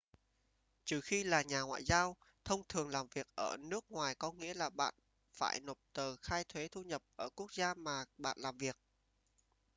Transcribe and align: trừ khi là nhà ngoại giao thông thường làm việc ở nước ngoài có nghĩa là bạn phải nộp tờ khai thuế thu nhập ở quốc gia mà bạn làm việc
trừ 0.85 1.01
khi 1.01 1.23
là 1.23 1.41
nhà 1.41 1.61
ngoại 1.61 1.83
giao 1.83 2.15
thông 2.45 2.61
thường 2.69 2.89
làm 2.89 3.07
việc 3.07 3.27
ở 3.35 3.57
nước 3.59 3.91
ngoài 3.91 4.15
có 4.15 4.31
nghĩa 4.31 4.53
là 4.53 4.69
bạn 4.69 4.93
phải 5.33 5.59
nộp 5.59 5.77
tờ 5.93 6.15
khai 6.15 6.43
thuế 6.43 6.67
thu 6.67 6.83
nhập 6.83 7.01
ở 7.15 7.29
quốc 7.35 7.53
gia 7.53 7.73
mà 7.73 8.05
bạn 8.17 8.37
làm 8.39 8.57
việc 8.57 8.77